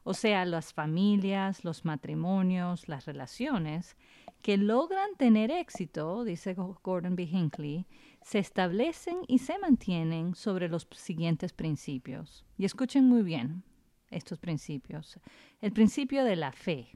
O 0.04 0.14
sea, 0.14 0.46
las 0.46 0.72
familias, 0.72 1.64
los 1.64 1.84
matrimonios, 1.84 2.88
las 2.88 3.06
relaciones 3.06 3.98
que 4.42 4.58
logran 4.58 5.16
tener 5.18 5.50
éxito, 5.50 6.24
dice 6.24 6.54
Gordon 6.54 7.16
B. 7.16 7.24
Hinckley, 7.24 7.88
se 8.22 8.40
establecen 8.40 9.18
y 9.28 9.40
se 9.40 9.58
mantienen 9.58 10.36
sobre 10.36 10.70
los 10.70 10.88
siguientes 10.96 11.54
principios. 11.54 12.46
Y 12.58 12.66
escuchen 12.66 13.10
muy 13.10 13.24
bien 13.24 13.64
estos 14.12 14.38
principios. 14.38 15.20
El 15.62 15.72
principio 15.72 16.24
de 16.24 16.36
la 16.36 16.52
fe, 16.52 16.92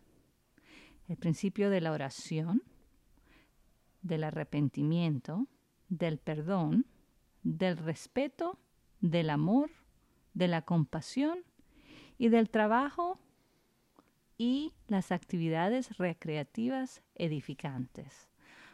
el 1.08 1.18
principio 1.18 1.72
de 1.72 1.82
la 1.82 1.92
oración, 1.92 2.62
del 4.02 4.24
arrepentimiento, 4.24 5.48
del 5.90 6.18
perdón, 6.18 6.86
del 7.44 7.78
respeto, 7.78 8.60
del 9.02 9.30
amor, 9.30 9.72
de 10.34 10.48
la 10.48 10.62
compasión 10.62 11.40
y 12.18 12.30
del 12.30 12.50
trabajo 12.50 13.20
y 14.38 14.74
las 14.88 15.12
actividades 15.12 15.98
recreativas 15.98 17.02
edificantes. 17.16 18.30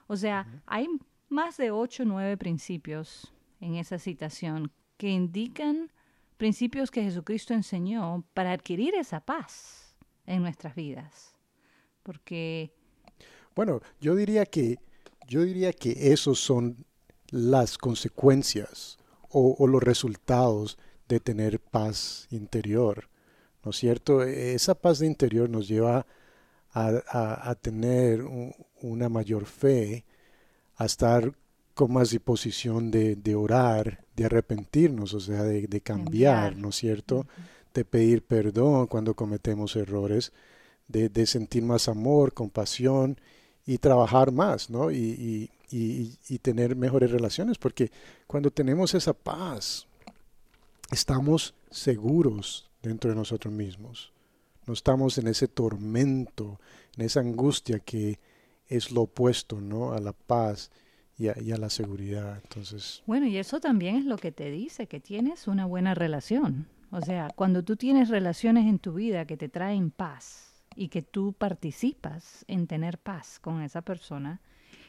O 0.08 0.16
sea, 0.16 0.62
hay 0.66 0.88
más 1.30 1.58
de 1.58 1.72
ocho 1.72 2.04
o 2.04 2.06
nueve 2.06 2.38
principios 2.38 3.34
en 3.60 3.76
esa 3.76 3.98
citación 3.98 4.72
que 4.98 5.10
indican 5.10 5.92
principios 6.38 6.92
que 6.92 7.04
Jesucristo 7.04 7.54
enseñó 7.54 8.24
para 8.34 8.52
adquirir 8.52 8.94
esa 8.96 9.22
paz 9.22 9.98
en 10.26 10.42
nuestras 10.42 10.76
vidas. 10.76 11.36
Porque... 12.04 12.74
Bueno, 13.56 13.82
yo 14.00 14.16
diría 14.16 14.46
que 14.46 14.78
yo 15.28 15.44
diría 15.44 15.74
que 15.74 16.12
esos 16.14 16.40
son 16.40 16.86
las 17.30 17.78
consecuencias 17.78 18.98
o, 19.30 19.68
los 19.68 19.84
resultados 19.84 20.78
de 21.10 21.20
tener 21.20 21.60
paz 21.60 22.28
interior. 22.32 23.10
¿No 23.64 23.72
es 23.72 23.78
cierto? 23.78 24.24
Esa 24.24 24.76
paz 24.76 25.00
de 25.00 25.08
interior 25.08 25.50
nos 25.50 25.68
lleva 25.68 26.06
a, 26.72 27.56
tener 27.62 28.24
una 28.82 29.10
mayor 29.10 29.46
fe, 29.46 30.06
a 30.76 30.86
estar 30.86 31.34
con 31.74 31.92
más 31.92 32.12
disposición 32.12 32.92
de, 32.92 33.36
orar, 33.36 34.06
de 34.16 34.26
arrepentirnos, 34.26 35.14
o 35.14 35.20
sea, 35.20 35.44
de, 35.44 35.82
cambiar, 35.82 36.56
¿no 36.56 36.70
es 36.70 36.76
cierto? 36.76 37.28
De 37.74 37.84
pedir 37.84 38.24
perdón 38.24 38.88
cuando 38.88 39.16
cometemos 39.16 39.76
errores, 39.76 40.32
de, 40.88 41.10
de 41.10 41.26
sentir 41.26 41.64
más 41.64 41.90
amor, 41.90 42.34
compasión 42.34 43.20
y 43.66 43.78
trabajar 43.78 44.32
más, 44.32 44.70
¿no? 44.70 44.92
Y, 44.92 45.50
y, 45.72 46.40
tener 46.40 46.76
mejores 46.76 47.12
relaciones, 47.12 47.58
porque 47.58 47.92
cuando 48.28 48.52
tenemos 48.52 48.94
esa 48.94 49.14
paz, 49.14 49.88
estamos 50.92 51.56
seguros 51.72 52.70
dentro 52.84 53.10
de 53.10 53.16
nosotros 53.16 53.54
mismos. 53.54 54.14
No 54.68 54.74
estamos 54.74 55.18
en 55.18 55.28
ese 55.28 55.48
tormento, 55.48 56.60
en 56.96 57.06
esa 57.06 57.22
angustia 57.22 57.80
que 57.80 58.20
es 58.68 58.92
lo 58.92 59.02
opuesto, 59.02 59.60
¿no? 59.60 59.94
A 59.94 60.00
la 60.00 60.14
paz 60.14 60.72
y 61.18 61.28
a, 61.28 61.40
y 61.42 61.52
a 61.52 61.58
la 61.58 61.70
seguridad. 61.70 62.40
Entonces. 62.44 63.02
Bueno, 63.08 63.26
y 63.26 63.38
eso 63.38 63.60
también 63.60 63.96
es 63.96 64.06
lo 64.06 64.18
que 64.18 64.32
te 64.32 64.52
dice 64.52 64.88
que 64.88 65.00
tienes 65.00 65.48
una 65.48 65.66
buena 65.66 65.96
relación. 65.96 66.68
O 66.92 67.02
sea, 67.02 67.30
cuando 67.36 67.64
tú 67.64 67.76
tienes 67.76 68.10
relaciones 68.10 68.68
en 68.68 68.80
tu 68.80 68.94
vida 68.94 69.26
que 69.26 69.38
te 69.38 69.50
traen 69.50 69.92
paz, 69.92 70.55
y 70.76 70.90
que 70.90 71.02
tú 71.02 71.34
participas 71.34 72.46
en 72.48 72.68
tener 72.68 72.98
paz 72.98 73.40
con 73.40 73.62
esa 73.62 73.82
persona, 73.82 74.42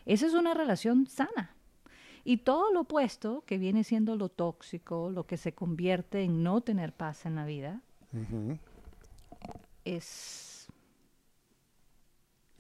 esa 0.05 0.26
es 0.26 0.35
una 0.35 0.55
relación 0.55 1.07
sana. 1.07 1.55
Y 2.25 2.38
todo 2.38 2.73
lo 2.73 2.81
opuesto, 2.81 3.45
que 3.47 3.57
viene 3.57 3.85
siendo 3.85 4.16
lo 4.16 4.28
tóxico, 4.28 5.11
lo 5.11 5.26
que 5.26 5.37
se 5.37 5.52
convierte 5.52 6.23
en 6.23 6.43
no 6.43 6.61
tener 6.61 6.93
paz 6.93 7.25
en 7.25 7.37
la 7.37 7.45
vida, 7.45 7.83
es 9.85 10.66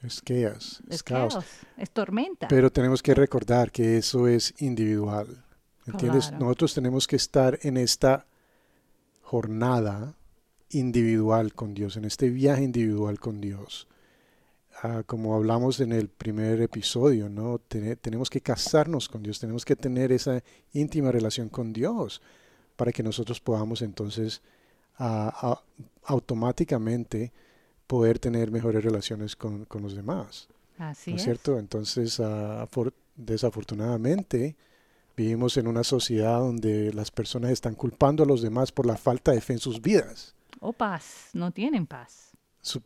Es 0.02 0.22
chaos. 0.22 0.82
Es, 0.88 1.02
caos. 1.02 1.38
Es 1.76 1.90
tormenta. 1.90 2.46
Pero 2.46 2.70
tenemos 2.70 3.02
que 3.02 3.14
recordar 3.14 3.72
que 3.72 3.98
eso 3.98 4.28
es 4.28 4.54
individual. 4.62 5.44
¿Entiendes? 5.86 6.32
Nosotros 6.32 6.74
tenemos 6.74 7.06
que 7.06 7.16
estar 7.16 7.58
en 7.62 7.76
esta 7.76 8.26
jornada 9.22 10.14
individual 10.70 11.54
con 11.54 11.74
Dios, 11.74 11.96
en 11.96 12.04
este 12.04 12.30
viaje 12.30 12.62
individual 12.62 13.18
con 13.18 13.40
Dios. 13.40 13.86
Ah, 14.82 15.02
como 15.06 15.34
hablamos 15.34 15.80
en 15.80 15.92
el 15.92 16.08
primer 16.08 16.60
episodio, 16.60 17.30
¿no? 17.30 17.58
tenemos 17.58 18.28
que 18.28 18.42
casarnos 18.42 19.08
con 19.08 19.22
Dios, 19.22 19.40
tenemos 19.40 19.64
que 19.64 19.74
tener 19.74 20.12
esa 20.12 20.42
íntima 20.74 21.10
relación 21.10 21.48
con 21.48 21.72
Dios 21.72 22.20
para 22.76 22.92
que 22.92 23.02
nosotros 23.02 23.40
podamos 23.40 23.80
entonces 23.80 24.42
ah, 24.98 25.62
automáticamente 26.04 27.32
poder 27.86 28.18
tener 28.18 28.50
mejores 28.50 28.84
relaciones 28.84 29.34
con, 29.34 29.66
los 29.80 29.94
demás. 29.94 30.48
Así 30.76 31.12
¿No 31.12 31.16
es 31.16 31.22
cierto? 31.22 31.58
Entonces, 31.58 32.20
ah, 32.20 32.68
desafortunadamente, 33.16 34.56
vivimos 35.16 35.56
en 35.56 35.68
una 35.68 35.84
sociedad 35.84 36.38
donde 36.38 36.92
las 36.92 37.10
personas 37.10 37.50
están 37.50 37.74
culpando 37.74 38.24
a 38.24 38.26
los 38.26 38.42
demás 38.42 38.72
por 38.72 38.84
la 38.84 38.98
falta 38.98 39.32
de 39.32 39.40
fe 39.40 39.54
en 39.54 39.58
sus 39.58 39.80
vidas. 39.80 40.35
O 40.60 40.72
paz, 40.72 41.30
no 41.32 41.50
tienen 41.50 41.86
paz. 41.86 42.32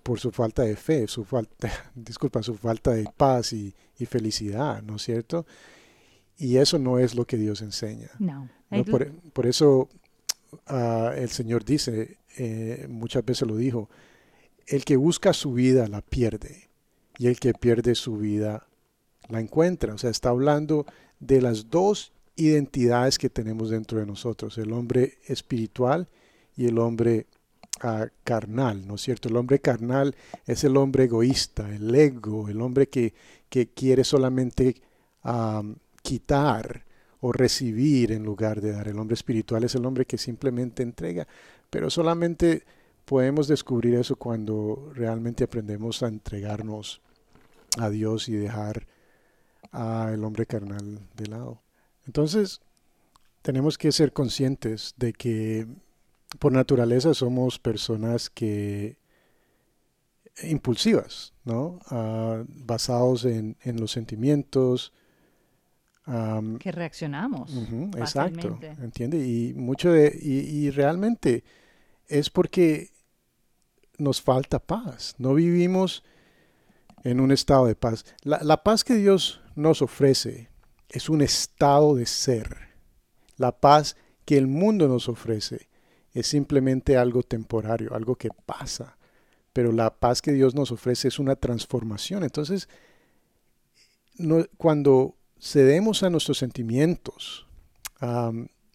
por 0.02 0.20
su 0.20 0.30
falta 0.30 0.62
de 0.62 0.76
fe, 0.76 1.06
su 1.08 1.24
falta, 1.24 1.70
disculpa, 1.94 2.42
su 2.42 2.54
falta 2.54 2.92
de 2.92 3.08
paz 3.16 3.52
y, 3.52 3.74
felicidad, 4.06 4.82
¿no 4.82 4.96
es 4.96 5.02
cierto? 5.02 5.46
Y 6.38 6.56
eso 6.56 6.78
no 6.78 6.98
es 6.98 7.14
lo 7.14 7.26
que 7.26 7.36
Dios 7.36 7.60
enseña. 7.60 8.10
No. 8.18 8.48
Por, 9.34 9.46
eso 9.46 9.90
ah, 10.66 11.12
el 11.14 11.28
Señor 11.28 11.66
dice, 11.66 12.16
eh, 12.38 12.86
muchas 12.88 13.24
veces 13.24 13.46
lo 13.46 13.56
dijo, 13.56 13.90
el 14.66 14.84
que 14.84 14.96
busca 14.96 15.34
su 15.34 15.52
vida 15.52 15.86
la 15.88 16.00
pierde 16.00 16.70
y 17.18 17.26
el 17.26 17.38
que 17.38 17.52
pierde 17.52 17.94
su 17.94 18.16
vida 18.16 18.66
la 19.28 19.40
encuentra. 19.40 19.92
O 19.92 19.98
sea, 19.98 20.10
está 20.10 20.30
hablando 20.30 20.86
de 21.18 21.42
las 21.42 21.68
dos 21.68 22.12
identidades 22.36 23.18
que 23.18 23.28
tenemos 23.28 23.70
dentro 23.70 23.98
de 23.98 24.06
nosotros, 24.06 24.56
el 24.58 24.72
hombre 24.72 25.18
espiritual 25.26 26.08
y 26.56 26.66
el 26.66 26.78
hombre 26.78 27.26
carnal, 28.24 28.86
¿no 28.86 28.96
es 28.96 29.00
cierto? 29.02 29.28
El 29.28 29.36
hombre 29.36 29.60
carnal 29.60 30.14
es 30.46 30.64
el 30.64 30.76
hombre 30.76 31.04
egoísta, 31.04 31.74
el 31.74 31.94
ego, 31.94 32.48
el 32.48 32.60
hombre 32.60 32.88
que, 32.88 33.14
que 33.48 33.68
quiere 33.68 34.04
solamente 34.04 34.82
quitar 36.02 36.84
o 37.20 37.32
recibir 37.32 38.12
en 38.12 38.22
lugar 38.24 38.60
de 38.60 38.72
dar. 38.72 38.88
El 38.88 38.98
hombre 38.98 39.14
espiritual 39.14 39.64
es 39.64 39.74
el 39.74 39.84
hombre 39.86 40.06
que 40.06 40.18
simplemente 40.18 40.82
entrega, 40.82 41.26
pero 41.68 41.90
solamente 41.90 42.64
podemos 43.04 43.48
descubrir 43.48 43.94
eso 43.94 44.16
cuando 44.16 44.92
realmente 44.94 45.44
aprendemos 45.44 46.02
a 46.02 46.08
entregarnos 46.08 47.00
a 47.78 47.88
Dios 47.90 48.28
y 48.28 48.32
dejar 48.32 48.86
al 49.72 50.24
hombre 50.24 50.46
carnal 50.46 51.00
de 51.16 51.26
lado. 51.26 51.62
Entonces, 52.06 52.60
tenemos 53.42 53.78
que 53.78 53.92
ser 53.92 54.12
conscientes 54.12 54.94
de 54.96 55.12
que 55.12 55.66
por 56.38 56.52
naturaleza 56.52 57.14
somos 57.14 57.58
personas 57.58 58.30
que 58.30 58.98
impulsivas, 60.42 61.34
¿no? 61.44 61.80
Ah, 61.90 62.44
basados 62.46 63.24
en, 63.24 63.56
los 63.78 63.92
sentimientos. 63.92 64.92
que 66.58 66.72
reaccionamos. 66.72 67.52
exacto, 67.96 68.58
¿entiende? 68.80 69.18
Y 69.26 69.54
mucho 69.54 69.92
de, 69.92 70.16
y 70.20 70.70
realmente 70.70 71.44
es 72.06 72.30
porque 72.30 72.90
nos 73.98 74.20
falta 74.20 74.58
paz. 74.58 75.14
No 75.18 75.34
vivimos 75.34 76.02
en 77.04 77.20
un 77.20 77.32
estado 77.32 77.66
de 77.66 77.76
paz. 77.76 78.04
La, 78.22 78.62
paz 78.62 78.84
que 78.84 78.94
Dios 78.94 79.40
nos 79.54 79.82
ofrece 79.82 80.50
es 80.88 81.08
un 81.08 81.22
estado 81.22 81.94
de 81.94 82.06
ser. 82.06 82.70
La 83.36 83.52
paz 83.52 83.96
que 84.24 84.36
el 84.36 84.46
mundo 84.46 84.88
nos 84.88 85.08
ofrece 85.08 85.68
es 86.12 86.26
simplemente 86.26 86.96
algo 86.96 87.22
temporario, 87.22 87.94
algo 87.94 88.16
que 88.16 88.30
pasa. 88.46 88.96
Pero 89.52 89.72
la 89.72 89.90
paz 89.90 90.22
que 90.22 90.32
Dios 90.32 90.54
nos 90.54 90.72
ofrece 90.72 91.08
es 91.08 91.18
una 91.18 91.36
transformación. 91.36 92.22
Entonces, 92.22 92.68
cuando 94.56 95.16
cedemos 95.40 96.02
a 96.02 96.10
nuestros 96.10 96.38
sentimientos, 96.38 97.46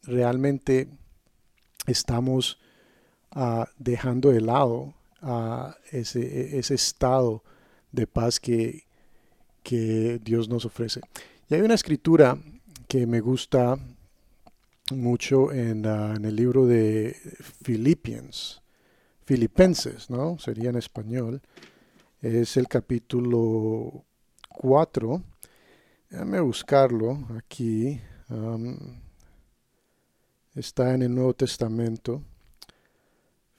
realmente 0.04 0.90
estamos 1.88 2.60
ah, 3.32 3.68
dejando 3.78 4.32
de 4.32 4.42
lado 4.42 4.94
a 5.22 5.76
ese, 5.92 6.58
ese 6.58 6.76
estado 6.76 7.44
de 7.92 8.08
paz 8.08 8.40
que 8.40 8.86
Dios 10.24 10.50
nos 10.50 10.66
ofrece. 10.66 11.02
Y 11.50 11.56
hay 11.56 11.62
una 11.62 11.76
escritura 11.76 12.38
que 12.88 13.08
me 13.08 13.20
gusta 13.20 13.78
mucho 14.92 15.52
en, 15.52 15.86
el 15.86 16.36
libro 16.36 16.68
de 16.68 17.16
Philippians, 17.64 18.62
Filipenses, 19.26 20.10
¿no? 20.10 20.38
Sería 20.38 20.70
en 20.70 20.76
español. 20.76 21.42
Es 22.22 22.58
el 22.58 22.68
capítulo 22.68 24.06
4. 24.50 25.24
Déjame 26.10 26.40
buscarlo 26.40 27.28
aquí. 27.36 28.00
está 30.54 30.94
en 30.94 31.02
el 31.02 31.16
Nuevo 31.16 31.34
Testamento. 31.34 32.22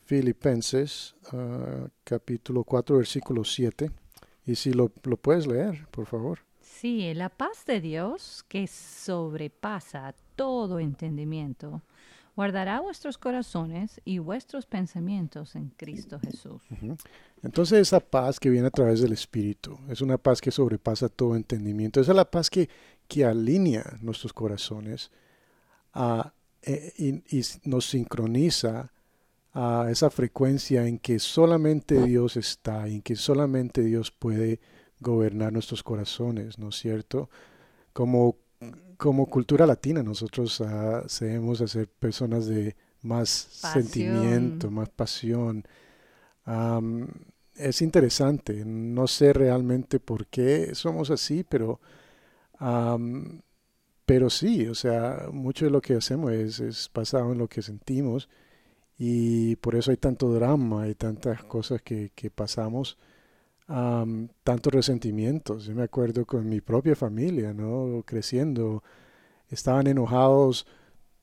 Filipenses, 0.04 1.16
ah, 1.32 1.88
capítulo 2.04 2.62
4, 2.62 2.98
versículo 2.98 3.42
7. 3.42 3.90
Y 4.44 4.54
si 4.54 4.72
lo, 4.72 4.92
lo, 5.02 5.16
puedes 5.16 5.48
leer, 5.48 5.88
por 5.90 6.06
favor. 6.06 6.45
Sí, 6.80 7.14
la 7.14 7.30
paz 7.30 7.64
de 7.66 7.80
Dios, 7.80 8.44
que 8.48 8.66
sobrepasa 8.66 10.14
todo 10.34 10.78
entendimiento, 10.78 11.80
guardará 12.36 12.80
vuestros 12.80 13.16
corazones 13.16 14.02
y 14.04 14.18
vuestros 14.18 14.66
pensamientos 14.66 15.56
en 15.56 15.70
Cristo 15.70 16.20
Jesús. 16.20 16.60
Entonces 17.42 17.78
esa 17.78 18.00
paz 18.00 18.38
que 18.38 18.50
viene 18.50 18.66
a 18.66 18.70
través 18.70 19.00
del 19.00 19.14
Espíritu, 19.14 19.78
es 19.88 20.02
una 20.02 20.18
paz 20.18 20.42
que 20.42 20.50
sobrepasa 20.50 21.08
todo 21.08 21.34
entendimiento, 21.34 21.98
esa 21.98 22.12
es 22.12 22.16
la 22.16 22.30
paz 22.30 22.50
que, 22.50 22.68
que 23.08 23.24
alinea 23.24 23.96
nuestros 24.02 24.34
corazones 24.34 25.10
eh, 26.62 26.92
y, 26.98 27.38
y 27.38 27.42
nos 27.64 27.86
sincroniza 27.86 28.92
a 29.54 29.88
esa 29.90 30.10
frecuencia 30.10 30.86
en 30.86 30.98
que 30.98 31.18
solamente 31.18 32.02
Dios 32.02 32.36
está, 32.36 32.86
en 32.86 33.00
que 33.00 33.16
solamente 33.16 33.80
Dios 33.80 34.10
puede 34.10 34.60
gobernar 35.00 35.52
nuestros 35.52 35.82
corazones, 35.82 36.58
¿no 36.58 36.70
es 36.70 36.76
cierto? 36.76 37.30
Como, 37.92 38.36
como 38.96 39.26
cultura 39.26 39.66
latina 39.66 40.02
nosotros 40.02 40.60
uh, 40.60 41.06
debemos 41.20 41.58
ser 41.70 41.88
personas 41.88 42.46
de 42.46 42.76
más 43.02 43.28
sentimiento, 43.28 44.70
más 44.70 44.88
pasión. 44.90 45.64
es 47.54 47.82
interesante, 47.82 48.64
no 48.64 49.06
sé 49.06 49.32
realmente 49.32 50.00
por 50.00 50.26
qué 50.26 50.74
somos 50.74 51.10
así, 51.10 51.44
pero, 51.44 51.80
pero 54.04 54.30
sí, 54.30 54.66
o 54.66 54.74
sea, 54.74 55.28
mucho 55.32 55.66
de 55.66 55.70
lo 55.70 55.80
que 55.80 55.94
hacemos 55.94 56.32
es, 56.32 56.60
es 56.60 56.90
basado 56.92 57.32
en 57.32 57.38
lo 57.38 57.48
que 57.48 57.62
sentimos 57.62 58.28
y 58.98 59.56
por 59.56 59.76
eso 59.76 59.90
hay 59.90 59.98
tanto 59.98 60.32
drama 60.32 60.88
y 60.88 60.94
tantas 60.94 61.44
cosas 61.44 61.82
que, 61.82 62.12
que 62.14 62.30
pasamos, 62.30 62.98
tantos 63.66 64.72
resentimientos. 64.72 65.64
Yo 65.64 65.74
me 65.74 65.82
acuerdo 65.82 66.24
con 66.24 66.48
mi 66.48 66.60
propia 66.60 66.94
familia, 66.94 67.52
¿no? 67.52 68.02
Creciendo, 68.06 68.82
estaban 69.48 69.86
enojados 69.86 70.66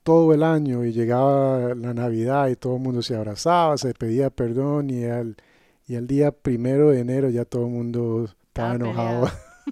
todo 0.04 0.34
el 0.34 0.44
año 0.44 0.84
y 0.84 0.92
llegaba 0.92 1.74
la 1.76 1.94
Navidad 1.94 2.50
y 2.50 2.56
todo 2.56 2.76
el 2.76 2.82
mundo 2.82 3.02
se 3.02 3.16
abrazaba, 3.16 3.78
se 3.78 3.94
pedía 3.94 4.30
perdón 4.30 4.90
y 4.90 5.06
al, 5.06 5.38
y 5.88 5.96
al 5.96 6.08
día 6.08 6.32
primero 6.32 6.90
de 6.90 7.00
enero 7.00 7.30
ya 7.30 7.46
todo 7.46 7.66
el 7.66 7.72
mundo 7.72 8.26
estaba 8.26 8.76
enojado 8.76 9.30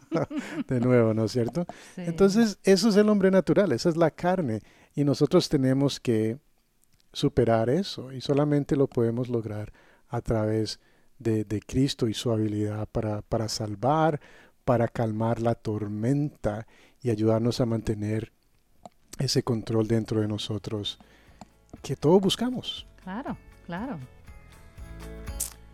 de 0.68 0.80
nuevo, 0.80 1.14
¿no 1.14 1.26
es 1.26 1.34
cierto? 1.34 1.66
Entonces, 1.98 2.60
eso 2.64 2.88
es 2.88 2.96
el 2.96 3.10
hombre 3.10 3.30
natural, 3.30 3.74
esa 3.74 3.90
es 3.90 3.98
la 3.98 4.12
carne 4.12 4.62
y 4.96 5.04
nosotros 5.04 5.50
tenemos 5.50 6.00
que 6.00 6.38
superar 7.12 7.70
eso 7.70 8.14
y 8.14 8.22
solamente 8.22 8.78
lo 8.78 8.88
podemos 8.88 9.28
lograr 9.28 9.74
a 10.08 10.22
través 10.22 10.80
de, 11.22 11.62
Cristo 11.66 12.08
y 12.08 12.14
su 12.14 12.32
habilidad 12.32 12.88
para, 12.88 13.22
para 13.22 13.48
salvar, 13.50 14.20
para 14.66 14.88
calmar 14.88 15.42
la 15.42 15.56
tormenta 15.56 16.68
y 17.02 17.10
ayudarnos 17.10 17.62
a 17.62 17.66
mantener 17.66 18.32
ese 19.20 19.44
control 19.44 19.88
dentro 19.88 20.22
de 20.22 20.28
nosotros 20.28 21.00
que 21.82 21.96
todos 21.96 22.22
buscamos. 22.22 22.86
Claro, 23.04 23.38
claro. 23.66 23.98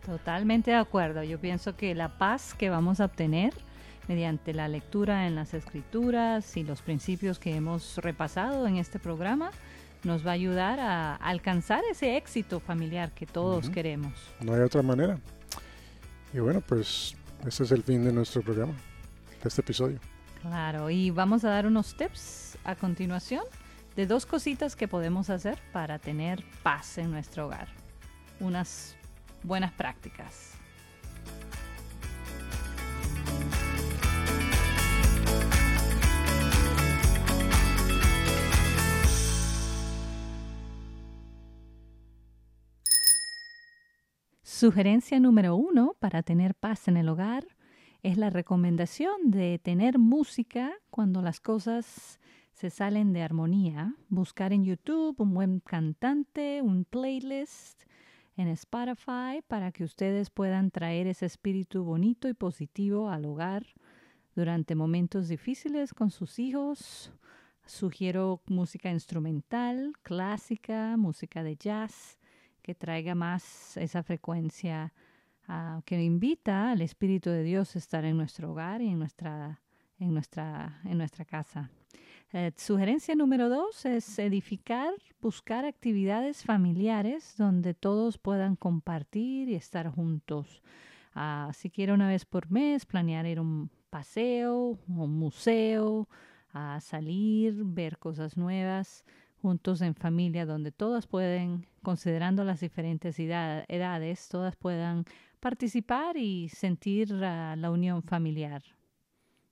Totalmente 0.05 0.71
de 0.71 0.77
acuerdo. 0.77 1.23
Yo 1.23 1.39
pienso 1.39 1.75
que 1.75 1.93
la 1.93 2.17
paz 2.17 2.53
que 2.53 2.69
vamos 2.69 2.99
a 2.99 3.05
obtener 3.05 3.53
mediante 4.07 4.53
la 4.53 4.69
lectura 4.69 5.27
en 5.27 5.36
las 5.36 5.53
escrituras 5.53 6.55
y 6.55 6.63
los 6.63 6.81
principios 6.81 7.39
que 7.39 7.55
hemos 7.55 7.97
repasado 7.97 8.67
en 8.67 8.77
este 8.77 8.99
programa 8.99 9.51
nos 10.03 10.25
va 10.25 10.31
a 10.31 10.33
ayudar 10.36 10.79
a 10.79 11.15
alcanzar 11.15 11.83
ese 11.91 12.15
éxito 12.15 12.60
familiar 12.62 13.12
que 13.12 13.25
todos 13.25 13.69
queremos. 13.69 14.13
No 14.39 14.53
hay 14.53 14.62
otra 14.62 14.81
manera. 14.81 15.19
Y 16.33 16.39
bueno, 16.39 16.61
pues 16.61 17.15
ese 17.45 17.63
es 17.63 17.71
el 17.71 17.83
fin 17.83 18.03
de 18.03 18.11
nuestro 18.11 18.41
programa, 18.41 18.73
de 19.41 19.47
este 19.47 19.61
episodio. 19.61 19.99
Claro, 20.41 20.89
y 20.89 21.09
vamos 21.09 21.43
a 21.43 21.49
dar 21.49 21.65
unos 21.65 21.95
tips 21.95 22.57
a 22.63 22.75
continuación 22.75 23.43
de 23.95 24.05
dos 24.05 24.25
cositas 24.25 24.75
que 24.75 24.87
podemos 24.87 25.29
hacer 25.29 25.59
para 25.73 25.99
tener 25.99 26.43
paz 26.63 26.97
en 26.97 27.11
nuestro 27.11 27.47
hogar. 27.47 27.67
Unas 28.39 28.95
buenas 29.43 29.71
prácticas. 29.71 30.53
Sugerencia 44.57 45.19
número 45.19 45.55
uno 45.55 45.95
para 45.99 46.23
tener 46.23 46.55
paz 46.55 46.87
en 46.87 46.97
el 46.97 47.09
hogar 47.09 47.45
es 48.01 48.17
la 48.17 48.31
recomendación 48.31 49.29
de 49.29 49.59
tener 49.59 49.99
música 49.99 50.73
cuando 50.89 51.21
las 51.21 51.39
cosas 51.39 52.19
se 52.53 52.71
salen 52.71 53.13
de 53.13 53.21
armonía. 53.21 53.93
Buscar 54.09 54.53
en 54.53 54.65
YouTube 54.65 55.21
un 55.21 55.35
buen 55.35 55.59
cantante, 55.59 56.63
un 56.63 56.85
playlist 56.85 57.83
en 58.35 58.47
Spotify 58.47 59.43
para 59.47 59.71
que 59.71 59.83
ustedes 59.83 60.31
puedan 60.31 60.71
traer 60.71 61.05
ese 61.05 61.27
espíritu 61.27 61.83
bonito 61.83 62.27
y 62.27 62.33
positivo 62.33 63.11
al 63.11 63.25
hogar 63.25 63.63
durante 64.33 64.73
momentos 64.73 65.27
difíciles 65.27 65.93
con 65.93 66.09
sus 66.09 66.39
hijos. 66.39 67.13
Sugiero 67.67 68.41
música 68.47 68.89
instrumental, 68.89 69.93
clásica, 70.01 70.97
música 70.97 71.43
de 71.43 71.57
jazz 71.57 72.17
que 72.67 72.75
traiga 72.75 73.15
más 73.15 73.77
esa 73.77 74.03
frecuencia 74.03 74.91
uh, 75.47 75.82
que 75.84 76.03
invita 76.03 76.69
al 76.71 76.82
Espíritu 76.82 77.30
de 77.30 77.41
Dios 77.41 77.73
a 77.73 77.80
estar 77.80 78.03
en 78.03 78.17
nuestro 78.17 78.51
hogar 78.51 78.82
y 78.82 78.89
en 78.89 78.99
nuestra, 78.99 79.62
en 79.97 80.13
nuestra, 80.13 80.82
en 80.84 80.97
nuestra 80.97 81.23
casa. 81.23 81.71
Eh, 82.34 82.51
sugerencia 82.58 83.15
número 83.15 83.47
dos 83.47 83.86
es 83.86 84.19
edificar, 84.19 84.91
buscar 85.21 85.63
actividades 85.63 86.43
familiares 86.43 87.36
donde 87.38 87.73
todos 87.73 88.17
puedan 88.17 88.58
compartir 88.58 89.47
y 89.47 89.56
estar 89.56 89.88
juntos. 89.89 90.62
Uh, 91.15 91.53
si 91.53 91.69
quiere 91.69 91.93
una 91.93 92.10
vez 92.10 92.25
por 92.25 92.51
mes, 92.51 92.86
planear 92.86 93.25
ir 93.27 93.38
a 93.38 93.43
un 93.43 93.69
paseo, 93.89 94.77
un 94.89 95.17
museo, 95.17 96.10
a 96.51 96.82
salir, 96.82 97.63
ver 97.63 97.97
cosas 97.97 98.36
nuevas 98.36 99.06
juntos 99.41 99.82
en 99.82 99.95
familia, 99.95 100.45
donde 100.45 100.71
todas 100.71 101.08
pueden, 101.08 101.65
considerando 101.88 102.43
las 102.43 102.60
diferentes 102.60 103.17
edades, 103.17 104.28
todas 104.28 104.58
puedan 104.58 105.06
participar 105.39 106.17
y 106.17 106.50
sentir 106.50 107.13
uh, 107.13 107.56
la 107.56 107.71
unión 107.71 108.04
familiar. 108.04 108.62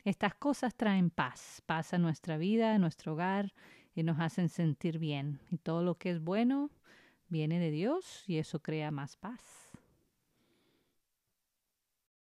Estas 0.03 0.35
cosas 0.35 0.75
traen 0.75 1.11
paz, 1.11 1.61
paz 1.65 1.93
a 1.93 1.97
nuestra 1.97 2.37
vida, 2.37 2.75
a 2.75 2.77
nuestro 2.77 3.13
hogar 3.13 3.53
y 3.95 4.03
nos 4.03 4.19
hacen 4.19 4.49
sentir 4.49 4.99
bien. 4.99 5.39
Y 5.49 5.59
todo 5.59 5.81
lo 5.81 5.95
que 5.95 6.09
es 6.09 6.19
bueno 6.19 6.71
viene 7.29 7.57
de 7.57 7.71
Dios 7.71 8.25
y 8.27 8.37
eso 8.37 8.61
crea 8.61 8.91
más 8.91 9.15
paz. 9.15 9.64